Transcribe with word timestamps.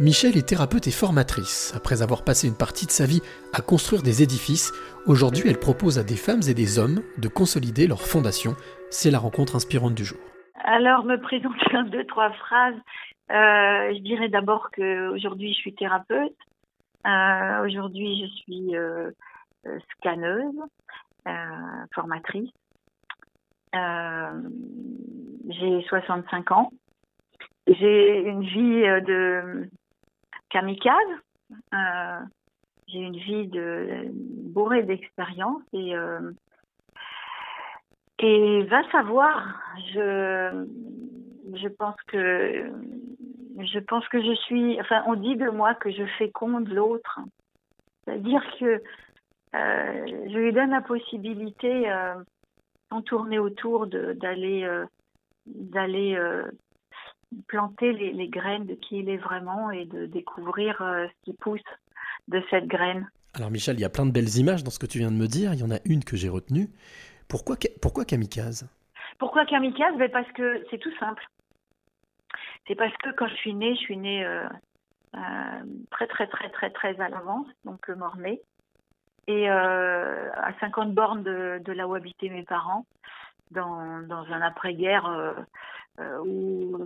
Michel 0.00 0.36
est 0.36 0.48
thérapeute 0.48 0.88
et 0.88 0.90
formatrice. 0.90 1.72
Après 1.76 2.02
avoir 2.02 2.24
passé 2.24 2.48
une 2.48 2.56
partie 2.56 2.86
de 2.86 2.90
sa 2.90 3.06
vie 3.06 3.22
à 3.52 3.60
construire 3.60 4.02
des 4.02 4.24
édifices, 4.24 4.72
aujourd'hui 5.06 5.48
elle 5.48 5.60
propose 5.60 6.00
à 6.00 6.02
des 6.02 6.16
femmes 6.16 6.42
et 6.48 6.54
des 6.54 6.80
hommes 6.80 7.00
de 7.16 7.28
consolider 7.28 7.86
leur 7.86 8.00
fondation. 8.00 8.56
C'est 8.90 9.12
la 9.12 9.20
rencontre 9.20 9.54
inspirante 9.54 9.94
du 9.94 10.04
jour. 10.04 10.18
Alors, 10.64 11.04
me 11.04 11.16
présenter 11.20 11.76
en 11.76 11.84
deux, 11.84 12.04
trois 12.06 12.32
phrases. 12.32 12.74
Euh, 13.30 13.94
je 13.94 14.00
dirais 14.00 14.28
d'abord 14.28 14.72
qu'aujourd'hui 14.72 15.52
je 15.52 15.58
suis 15.58 15.76
thérapeute. 15.76 16.34
Euh, 17.06 17.64
aujourd'hui 17.64 18.20
je 18.20 18.26
suis 18.42 18.74
euh, 18.74 19.12
scanneuse, 19.92 20.56
formatrice. 21.94 22.50
j'ai 23.72 23.78
65 25.88 26.50
ans. 26.50 26.72
J'ai 27.68 28.22
une 28.26 28.42
vie 28.42 28.82
de 29.06 29.70
kamikaze. 30.54 31.18
Euh, 31.74 32.20
j'ai 32.86 33.00
une 33.00 33.16
vie 33.16 33.48
de 33.48 34.06
bourrée 34.52 34.84
d'expérience 34.84 35.62
et 35.72 35.96
euh, 35.96 36.30
va 38.20 38.90
savoir. 38.90 39.60
Je 39.92 41.68
pense 41.68 41.96
que 42.06 42.70
je 43.58 43.78
pense 43.80 44.08
que 44.08 44.22
je 44.22 44.34
suis. 44.46 44.80
Enfin, 44.80 45.02
on 45.06 45.14
dit 45.14 45.36
de 45.36 45.50
moi 45.50 45.74
que 45.74 45.90
je 45.90 46.04
féconde 46.18 46.68
l'autre. 46.68 47.20
C'est-à-dire 48.04 48.42
que 48.58 48.82
euh, 49.54 50.06
je 50.30 50.38
lui 50.38 50.52
donne 50.52 50.70
la 50.70 50.80
possibilité, 50.80 51.90
euh, 51.90 52.14
sans 52.90 53.02
tourner 53.02 53.38
autour, 53.38 53.86
d'aller 53.86 54.66
d'aller 55.46 56.16
planter 57.46 57.92
les, 57.92 58.28
graines 58.28 58.66
de 58.66 58.74
qui 58.74 58.98
il 58.98 59.08
est 59.08 59.16
vraiment 59.16 59.70
et 59.70 59.84
de 59.84 60.06
découvrir 60.06 60.80
euh, 60.82 61.06
ce 61.06 61.24
qui 61.24 61.36
pousse 61.36 61.60
de 62.28 62.42
cette 62.50 62.66
graine. 62.66 63.08
Alors 63.34 63.50
Michel, 63.50 63.76
il 63.76 63.80
y 63.80 63.84
a 63.84 63.90
plein 63.90 64.06
de 64.06 64.12
belles 64.12 64.36
images 64.36 64.64
dans 64.64 64.70
ce 64.70 64.78
que 64.78 64.86
tu 64.86 64.98
viens 64.98 65.10
de 65.10 65.16
me 65.16 65.26
dire. 65.26 65.52
Il 65.54 65.60
y 65.60 65.64
en 65.64 65.70
a 65.70 65.78
une 65.84 66.04
que 66.04 66.16
j'ai 66.16 66.28
retenue. 66.28 66.68
Pourquoi, 67.28 67.56
pourquoi 67.82 68.04
kamikaze? 68.04 68.68
Pourquoi 69.18 69.44
kamikaze? 69.46 69.96
Ben 69.98 70.10
Parce 70.10 70.30
que 70.32 70.64
c'est 70.70 70.78
tout 70.78 70.94
simple. 70.98 71.24
C'est 72.66 72.74
parce 72.74 72.96
que 72.98 73.10
quand 73.10 73.28
je 73.28 73.34
suis 73.34 73.54
née, 73.54 73.74
je 73.74 73.80
suis 73.80 73.96
née 73.96 74.24
euh, 74.24 74.46
euh, 75.16 75.20
très 75.90 76.06
très 76.06 76.26
très 76.26 76.48
très 76.50 76.70
très 76.70 77.00
à 77.00 77.08
l'avance, 77.08 77.46
donc 77.64 77.88
mort-née. 77.88 78.40
Et 79.26 79.48
à 79.48 80.52
50 80.60 80.92
bornes 80.92 81.22
de, 81.22 81.58
de, 81.64 81.72
là 81.72 81.88
où 81.88 81.94
habitaient 81.94 82.28
mes 82.28 82.42
parents, 82.42 82.84
dans, 83.52 84.02
dans 84.06 84.24
un 84.30 84.42
après-guerre 84.42 85.34
euh, 86.00 86.18
où, 86.24 86.76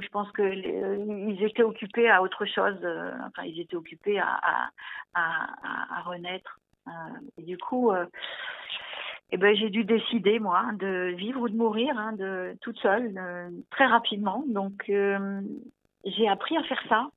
je 0.00 0.08
pense 0.08 0.30
que 0.32 0.42
ils 0.42 1.42
étaient 1.42 1.62
occupés 1.62 2.08
à 2.08 2.22
autre 2.22 2.44
chose. 2.46 2.78
Euh, 2.82 3.12
enfin, 3.26 3.44
ils 3.44 3.60
étaient 3.60 3.76
occupés 3.76 4.18
à, 4.18 4.40
à, 5.14 5.98
à, 5.98 6.02
renaître. 6.02 6.58
Euh, 6.86 6.90
et 7.38 7.42
du 7.42 7.58
coup, 7.58 7.92
eh 9.32 9.36
ben, 9.36 9.54
j'ai 9.56 9.70
dû 9.70 9.84
décider, 9.84 10.38
moi, 10.38 10.70
de 10.74 11.14
vivre 11.16 11.40
ou 11.40 11.48
de 11.48 11.56
mourir, 11.56 11.98
hein, 11.98 12.12
de 12.12 12.56
toute 12.60 12.78
seule, 12.78 13.12
très 13.70 13.86
rapidement. 13.86 14.44
Donc, 14.48 14.84
j'ai 14.86 16.28
appris 16.28 16.56
à 16.56 16.62
faire 16.64 16.82
ça. 16.88 17.08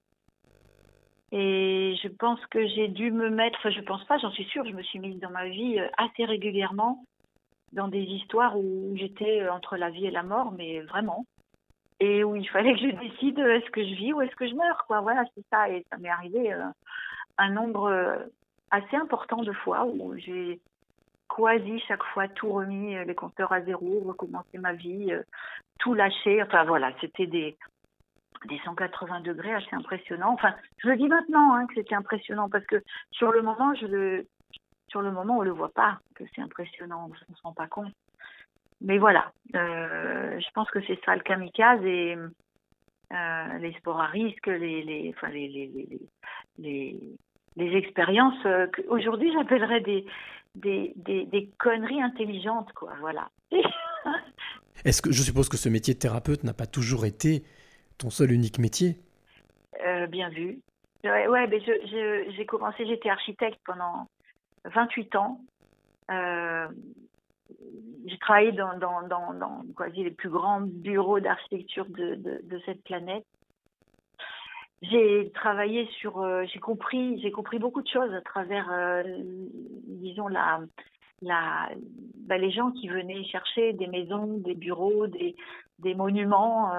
Et 1.32 1.96
je 2.02 2.08
pense 2.08 2.44
que 2.48 2.66
j'ai 2.68 2.88
dû 2.88 3.12
me 3.12 3.30
mettre, 3.30 3.70
je 3.70 3.82
pense 3.82 4.04
pas, 4.06 4.18
j'en 4.18 4.32
suis 4.32 4.46
sûre, 4.46 4.66
je 4.66 4.74
me 4.74 4.82
suis 4.82 4.98
mise 4.98 5.20
dans 5.20 5.30
ma 5.30 5.48
vie 5.48 5.80
assez 5.98 6.26
régulièrement 6.26 7.06
dans 7.74 7.88
des 7.88 8.02
histoires 8.02 8.58
où 8.58 8.94
j'étais 8.96 9.42
euh, 9.42 9.54
entre 9.54 9.78
la 9.78 9.90
vie 9.90 10.06
et 10.06 10.12
la 10.12 10.24
mort, 10.24 10.52
mais 10.52 10.82
vraiment. 10.82 11.26
Et 12.00 12.24
où 12.24 12.36
il 12.36 12.48
fallait 12.50 12.74
que 12.74 12.80
je 12.80 12.96
décide 12.96 13.40
euh, 13.40 13.58
est-ce 13.58 13.70
que 13.72 13.84
je 13.84 13.94
vis 13.96 14.14
ou 14.14 14.22
est-ce 14.22 14.36
que 14.36 14.48
je 14.48 14.56
meurs, 14.56 14.86
quoi. 14.88 15.02
Voilà, 15.02 15.24
c'est 15.36 15.46
ça. 15.52 15.70
Et 15.70 15.86
ça 15.90 15.98
m'est 15.98 16.10
arrivé 16.10 16.54
euh, 16.54 16.64
un 17.38 17.50
nombre 17.52 18.20
assez 18.72 18.96
important 18.96 19.44
de 19.44 19.54
fois 19.54 19.86
où 19.86 20.16
j'ai 20.18 20.60
quasi 21.30 21.80
chaque 21.88 22.04
fois 22.04 22.28
tout 22.28 22.52
remis, 22.52 22.96
les 23.06 23.16
compteurs 23.16 23.52
à 23.52 23.62
zéro, 23.62 24.04
recommencé 24.06 24.58
ma 24.58 24.74
vie, 24.74 25.14
tout 25.80 25.94
lâché. 25.94 26.44
Enfin 26.44 26.66
voilà, 26.66 26.92
c'était 27.00 27.28
des, 27.28 27.58
des 28.46 28.60
180 28.66 29.22
degrés 29.22 29.54
assez 29.54 29.74
impressionnants. 29.74 30.34
Enfin, 30.34 30.54
je 30.80 30.90
le 30.90 30.98
dis 30.98 31.08
maintenant 31.08 31.54
hein, 31.54 31.66
que 31.68 31.76
c'était 31.76 31.96
impressionnant 31.96 32.50
parce 32.50 32.66
que 32.66 32.84
sur 33.12 33.32
le 33.32 33.42
moment, 33.42 33.74
je 33.76 33.86
le, 33.86 34.28
sur 34.90 35.02
le 35.02 35.12
moment, 35.12 35.38
on 35.38 35.42
le 35.42 35.52
voit 35.52 35.74
pas, 35.74 36.00
que 36.16 36.24
c'est 36.36 36.42
impressionnant, 36.42 37.06
on 37.06 37.10
ne 37.10 37.36
se 37.36 37.42
rend 37.44 37.54
pas 37.54 37.68
compte. 37.68 37.94
Mais 38.82 38.98
voilà, 38.98 39.32
euh, 39.56 40.40
je 40.40 40.52
pense 40.54 40.70
que 40.72 40.80
c'est 40.88 41.00
ça 41.04 41.16
le 41.16 41.22
kamikaze 41.22 41.84
et 41.84 42.16
euh, 43.12 43.58
les 43.60 43.74
sports 43.74 44.00
à 44.00 44.08
risque, 44.08 44.48
les, 44.48 44.84
les, 44.84 45.14
enfin 45.16 45.30
les, 45.30 45.48
les, 45.48 46.00
les, 46.58 47.00
les 47.58 47.78
expériences 47.78 48.46
euh, 48.46 48.68
qu'aujourd'hui 48.68 49.34
j'appellerais 49.34 49.82
des, 49.82 50.06
des, 50.56 50.94
des, 50.96 51.26
des, 51.26 51.50
conneries 51.58 52.02
intelligentes, 52.02 52.72
quoi. 52.74 52.94
Voilà. 53.02 53.30
Est-ce 54.86 55.02
que 55.02 55.12
je 55.12 55.24
suppose 55.24 55.50
que 55.50 55.58
ce 55.58 55.68
métier 55.68 55.94
de 55.94 56.00
thérapeute 56.00 56.46
n'a 56.46 56.54
pas 56.54 56.68
toujours 56.68 57.06
été 57.06 57.44
ton 57.98 58.10
seul 58.10 58.32
unique 58.32 58.60
métier? 58.60 58.96
Euh, 59.86 60.08
Bien 60.08 60.30
vu. 60.30 60.60
Ouais, 61.04 61.28
ouais 61.28 61.48
mais 61.48 61.62
j'ai 61.62 62.46
commencé, 62.46 62.86
j'étais 62.86 63.10
architecte 63.10 63.60
pendant 63.66 64.08
28 64.74 65.16
ans. 65.16 65.42
Euh, 66.12 66.68
j'ai 68.06 68.18
travaillé 68.18 68.52
dans, 68.52 68.78
dans, 68.78 69.08
dans, 69.08 69.34
dans, 69.34 69.64
quasi 69.78 70.04
les 70.04 70.12
plus 70.12 70.30
grands 70.30 70.62
bureaux 70.62 71.20
d'architecture 71.20 71.86
de, 71.86 72.16
de, 72.16 72.62
cette 72.66 72.84
planète. 72.84 73.26
J'ai 74.82 75.32
travaillé 75.34 75.88
sur, 76.00 76.22
euh, 76.22 76.46
j'ai 76.52 76.60
compris, 76.60 77.20
j'ai 77.22 77.32
compris 77.32 77.60
beaucoup 77.60 77.82
de 77.82 77.88
choses 77.88 78.14
à 78.14 78.22
travers, 78.22 78.72
euh, 78.72 79.04
disons 79.88 80.28
la, 80.28 80.62
la, 81.22 81.70
bah, 82.28 82.38
les 82.38 82.52
gens 82.52 82.72
qui 82.72 82.88
venaient 82.88 83.24
chercher 83.26 83.74
des 83.74 83.88
maisons, 83.88 84.38
des 84.38 84.56
bureaux, 84.56 85.08
des, 85.08 85.36
des 85.80 85.96
monuments. 85.96 86.72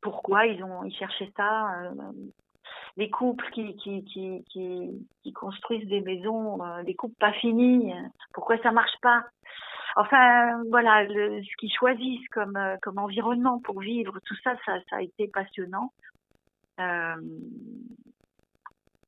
Pourquoi 0.00 0.46
ils 0.46 0.62
ont, 0.64 0.84
ils 0.84 0.94
cherchaient 0.94 1.32
ça 1.36 1.92
les 2.96 3.10
couples 3.10 3.48
qui, 3.50 5.34
construisent 5.34 5.88
des 5.88 6.00
maisons, 6.00 6.62
euh, 6.64 6.82
des 6.82 6.94
couples 6.94 7.16
pas 7.18 7.32
finis, 7.32 7.92
pourquoi 8.32 8.58
ça 8.58 8.72
marche 8.72 8.96
pas? 9.02 9.24
Enfin, 9.96 10.62
voilà, 10.70 11.06
ce 11.06 11.56
qu'ils 11.56 11.72
choisissent 11.72 12.28
comme, 12.30 12.56
euh, 12.56 12.76
environnement 12.96 13.60
pour 13.60 13.80
vivre, 13.80 14.18
tout 14.24 14.36
ça, 14.42 14.56
ça, 14.64 14.78
a 14.90 15.02
été 15.02 15.28
passionnant. 15.28 15.92
Euh, 16.80 17.16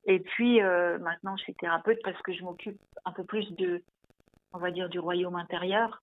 et 0.05 0.19
puis, 0.19 0.61
euh, 0.61 0.97
maintenant, 0.99 1.35
je 1.35 1.43
suis 1.43 1.55
thérapeute 1.55 1.99
parce 2.03 2.21
que 2.21 2.31
je 2.31 2.43
m'occupe 2.43 2.79
un 3.03 3.11
peu 3.11 3.25
plus 3.25 3.51
de, 3.55 3.83
on 4.53 4.59
va 4.59 4.71
dire, 4.71 4.87
du 4.87 4.99
royaume 4.99 5.35
intérieur. 5.35 6.01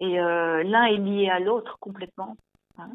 Et 0.00 0.16
l'un 0.16 0.84
est 0.84 0.96
lié 0.96 1.28
à 1.28 1.40
l'autre 1.40 1.76
complètement. 1.78 2.34
Hein. 2.78 2.90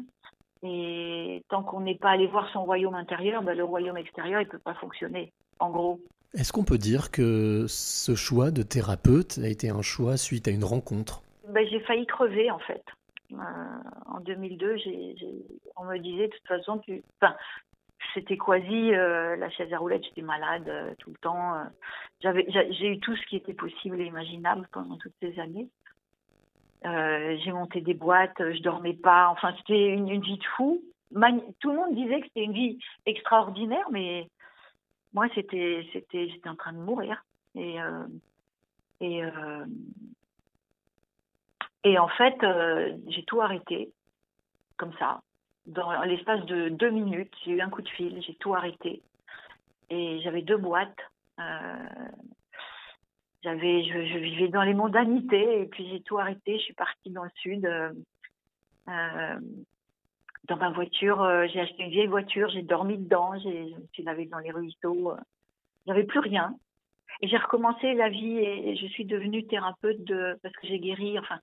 Et 0.62 1.42
tant 1.48 1.62
qu'on 1.62 1.80
n'est 1.80 1.96
pas 1.96 2.10
allé 2.10 2.26
voir 2.26 2.48
son 2.52 2.64
royaume 2.64 2.94
intérieur, 2.94 3.42
ben, 3.42 3.56
le 3.56 3.64
royaume 3.64 3.96
extérieur, 3.96 4.40
il 4.40 4.46
ne 4.46 4.50
peut 4.50 4.58
pas 4.58 4.74
fonctionner, 4.74 5.32
en 5.58 5.70
gros. 5.70 6.00
Est-ce 6.34 6.52
qu'on 6.52 6.64
peut 6.64 6.78
dire 6.78 7.10
que 7.10 7.66
ce 7.68 8.14
choix 8.14 8.50
de 8.50 8.62
thérapeute 8.62 9.38
a 9.42 9.48
été 9.48 9.70
un 9.70 9.82
choix 9.82 10.16
suite 10.16 10.48
à 10.48 10.50
une 10.50 10.64
rencontre? 10.64 11.22
Ben, 11.48 11.66
J'ai 11.70 11.80
failli 11.80 12.06
crever, 12.06 12.50
en 12.50 12.58
fait. 12.58 12.84
Euh, 13.32 13.36
en 14.06 14.20
2002, 14.20 14.76
on 15.76 15.84
me 15.84 15.98
disait, 15.98 16.28
de 16.28 16.32
toute 16.32 16.46
façon, 16.46 16.78
tu... 16.78 17.02
Enfin, 17.20 17.34
c'était 18.14 18.38
quasi 18.38 18.94
euh, 18.94 19.36
la 19.36 19.50
chaise 19.50 19.72
à 19.72 19.78
roulettes, 19.78 20.04
j'étais 20.04 20.22
malade 20.22 20.68
euh, 20.68 20.94
tout 20.98 21.10
le 21.10 21.16
temps. 21.16 21.54
j'ai 22.20 22.86
eu 22.86 22.98
tout 23.00 23.16
ce 23.16 23.26
qui 23.26 23.36
était 23.36 23.54
possible 23.54 24.00
et 24.00 24.06
imaginable 24.06 24.68
pendant 24.72 24.96
toutes 24.96 25.14
ces 25.20 25.38
années. 25.38 25.68
Euh, 26.86 27.36
j'ai 27.42 27.52
monté 27.52 27.80
des 27.80 27.94
boîtes, 27.94 28.38
je 28.38 28.62
dormais 28.62 28.94
pas. 28.94 29.28
Enfin, 29.30 29.54
c'était 29.58 29.88
une, 29.88 30.20
vie 30.20 30.38
de 30.38 30.44
fou. 30.56 30.82
Tout 31.60 31.70
le 31.70 31.76
monde 31.76 31.94
disait 31.94 32.20
que 32.20 32.26
c'était 32.28 32.44
une 32.44 32.52
vie 32.52 32.78
extraordinaire, 33.06 33.86
mais 33.90 34.28
moi, 35.12 35.26
c'était, 35.34 35.86
c'était, 35.92 36.28
j'étais 36.28 36.48
en 36.48 36.54
train 36.54 36.72
de 36.72 36.78
mourir. 36.78 37.24
Et 37.54 37.80
euh, 37.80 38.06
et 39.00 39.24
euh, 39.24 39.64
et 41.84 41.98
en 41.98 42.08
fait, 42.08 42.36
j'ai 43.08 43.24
tout 43.24 43.40
arrêté 43.40 43.90
comme 44.76 44.92
ça. 44.98 45.20
Dans 45.66 46.02
l'espace 46.02 46.44
de 46.46 46.68
deux 46.68 46.90
minutes, 46.90 47.32
j'ai 47.44 47.52
eu 47.52 47.60
un 47.60 47.70
coup 47.70 47.82
de 47.82 47.88
fil, 47.88 48.20
j'ai 48.22 48.34
tout 48.36 48.54
arrêté. 48.54 49.02
Et 49.90 50.20
j'avais 50.20 50.42
deux 50.42 50.56
boîtes. 50.56 50.98
J'avais, 53.46 53.84
je, 53.84 54.18
vivais 54.18 54.48
dans 54.48 54.64
les 54.64 54.74
mondanités 54.74 55.60
et 55.60 55.66
puis 55.66 55.88
j'ai 55.88 56.00
tout 56.00 56.18
arrêté. 56.18 56.58
Je 56.58 56.64
suis 56.64 56.74
partie 56.74 57.10
dans 57.10 57.22
le 57.22 57.30
sud. 57.36 57.64
Euh, 57.64 57.92
euh, 58.88 59.38
dans 60.48 60.56
ma 60.56 60.70
voiture, 60.70 61.22
euh, 61.22 61.46
j'ai 61.52 61.60
acheté 61.60 61.84
une 61.84 61.90
vieille 61.90 62.08
voiture, 62.08 62.48
j'ai 62.48 62.62
dormi 62.62 62.98
dedans, 62.98 63.38
je 63.38 63.48
me 63.48 63.86
suis 63.92 64.02
lavée 64.02 64.26
dans 64.26 64.40
les 64.40 64.50
ruisseaux. 64.50 65.14
J'avais 65.86 66.02
plus 66.02 66.18
rien. 66.18 66.56
Et 67.20 67.28
j'ai 67.28 67.36
recommencé 67.36 67.94
la 67.94 68.08
vie 68.08 68.36
et, 68.36 68.74
je 68.74 68.86
suis 68.88 69.04
devenue 69.04 69.46
thérapeute 69.46 70.12
parce 70.42 70.54
que 70.56 70.66
j'ai 70.66 70.80
guéri. 70.80 71.16
Enfin, 71.16 71.38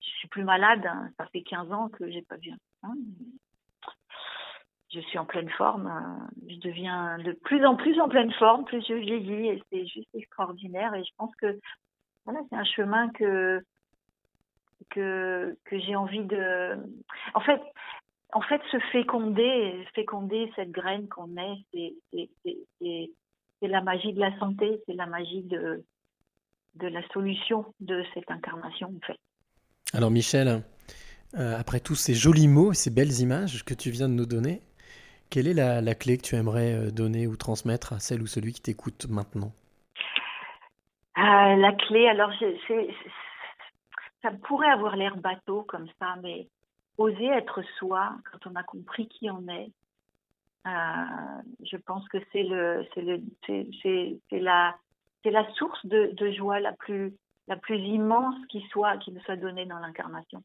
je 0.00 0.10
suis 0.10 0.28
plus 0.28 0.44
malade. 0.44 0.86
Hein. 0.86 1.10
ça 1.18 1.26
fait 1.26 1.42
15 1.42 1.72
ans 1.72 1.88
que 1.88 2.08
j'ai 2.08 2.22
pas 2.22 2.36
vu. 2.36 2.52
Hein. 2.84 2.94
Je 4.92 5.00
suis 5.00 5.18
en 5.18 5.24
pleine 5.24 5.50
forme. 5.50 5.86
euh, 5.86 6.42
Je 6.48 6.56
deviens 6.60 7.18
de 7.18 7.32
plus 7.32 7.64
en 7.64 7.76
plus 7.76 8.00
en 8.00 8.08
pleine 8.08 8.32
forme, 8.32 8.64
plus 8.64 8.84
je 8.86 8.94
vieillis 8.94 9.48
et 9.48 9.62
c'est 9.70 9.86
juste 9.86 10.08
extraordinaire. 10.14 10.94
Et 10.94 11.04
je 11.04 11.10
pense 11.16 11.34
que 11.36 11.58
voilà, 12.24 12.40
c'est 12.48 12.56
un 12.56 12.64
chemin 12.64 13.08
que 13.10 13.62
que 14.90 15.56
que 15.64 15.78
j'ai 15.78 15.96
envie 15.96 16.24
de. 16.24 16.76
En 17.34 17.40
fait, 17.40 17.60
en 18.32 18.40
fait, 18.42 18.60
se 18.70 18.78
féconder, 18.92 19.86
féconder 19.94 20.50
cette 20.56 20.70
graine 20.70 21.08
qu'on 21.08 21.36
est, 21.36 21.92
c'est 22.80 23.68
la 23.68 23.80
magie 23.82 24.12
de 24.12 24.20
la 24.20 24.38
santé, 24.38 24.80
c'est 24.86 24.94
la 24.94 25.06
magie 25.06 25.42
de 25.42 25.84
de 26.74 26.86
la 26.86 27.06
solution 27.08 27.74
de 27.80 28.04
cette 28.14 28.30
incarnation 28.30 28.94
en 28.96 29.06
fait. 29.06 29.18
Alors 29.92 30.10
Michel, 30.10 30.62
euh, 31.34 31.58
après 31.58 31.80
tous 31.80 31.94
ces 31.94 32.14
jolis 32.14 32.48
mots, 32.48 32.72
ces 32.72 32.90
belles 32.90 33.20
images 33.20 33.64
que 33.64 33.74
tu 33.74 33.90
viens 33.90 34.08
de 34.08 34.14
nous 34.14 34.26
donner, 34.26 34.62
quelle 35.30 35.48
est 35.48 35.54
la, 35.54 35.80
la 35.80 35.94
clé 35.94 36.16
que 36.18 36.22
tu 36.22 36.34
aimerais 36.34 36.74
euh, 36.74 36.90
donner 36.90 37.26
ou 37.26 37.36
transmettre 37.36 37.92
à 37.92 38.00
celle 38.00 38.22
ou 38.22 38.26
celui 38.26 38.52
qui 38.52 38.62
t'écoute 38.62 39.06
maintenant? 39.08 39.52
Ah, 41.14 41.56
la 41.56 41.72
clé, 41.72 42.06
alors 42.08 42.30
je- 42.32 42.92
ça 44.22 44.30
pourrait 44.46 44.70
avoir 44.70 44.96
l'air 44.96 45.16
bateau 45.16 45.62
comme 45.62 45.88
ça, 45.98 46.16
mais 46.22 46.48
oser 46.96 47.26
être 47.26 47.62
soi 47.78 48.16
quand 48.30 48.50
on 48.50 48.56
a 48.56 48.62
compris 48.62 49.08
qui 49.08 49.30
on 49.30 49.46
est, 49.48 49.70
euh, 50.66 51.42
je 51.64 51.76
pense 51.76 52.06
que 52.08 52.18
c'est 52.32 52.42
le, 52.42 52.86
c'est 52.94 53.02
le, 53.02 53.20
c'est, 53.46 53.68
c'est, 53.82 54.38
la, 54.38 54.76
c'est 55.22 55.30
la 55.30 55.48
source 55.54 55.84
de, 55.86 56.10
de 56.14 56.30
joie 56.32 56.60
la 56.60 56.72
plus, 56.72 57.14
la 57.46 57.56
plus 57.56 57.78
immense 57.78 58.36
qui 58.48 58.60
soit, 58.70 58.96
qui 58.98 59.12
nous 59.12 59.20
soit 59.20 59.36
donnée 59.36 59.66
dans 59.66 59.78
l'incarnation. 59.78 60.42